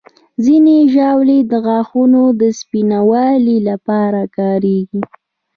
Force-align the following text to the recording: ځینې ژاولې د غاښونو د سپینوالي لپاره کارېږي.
ځینې 0.45 0.77
ژاولې 0.93 1.39
د 1.51 1.53
غاښونو 1.65 2.23
د 2.39 2.41
سپینوالي 2.59 3.57
لپاره 3.69 4.21
کارېږي. 4.37 5.01